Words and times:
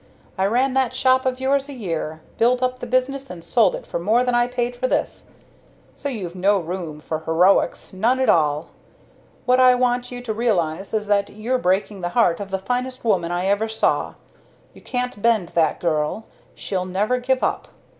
I 0.35 0.45
ran 0.45 0.73
that 0.73 0.95
shop 0.95 1.27
of 1.27 1.39
yours 1.39 1.69
a 1.69 1.73
year 1.73 2.23
built 2.39 2.63
up 2.63 2.79
the 2.79 2.87
business 2.87 3.29
and 3.29 3.43
sold 3.43 3.75
it 3.75 3.85
for 3.85 3.99
more 3.99 4.23
than 4.23 4.33
I 4.33 4.47
paid 4.47 4.75
for 4.75 4.87
this. 4.87 5.27
So 5.93 6.09
you've 6.09 6.33
no 6.33 6.57
room 6.57 6.99
for 7.01 7.19
heroics 7.19 7.93
none 7.93 8.19
at 8.19 8.27
all. 8.27 8.69
What 9.45 9.59
I 9.59 9.75
want 9.75 10.11
you 10.11 10.19
to 10.19 10.33
realize 10.33 10.91
is 10.91 11.05
that 11.05 11.29
you're 11.29 11.59
breaking 11.59 12.01
the 12.01 12.09
heart 12.17 12.39
of 12.39 12.49
the 12.49 12.57
finest 12.57 13.05
woman 13.05 13.31
I 13.31 13.45
ever 13.45 13.69
saw. 13.69 14.15
You 14.73 14.81
can't 14.81 15.21
bend 15.21 15.49
that 15.49 15.79
girl 15.79 16.25
she'll 16.55 16.85
never 16.85 17.19
give 17.19 17.43
up. 17.43 17.67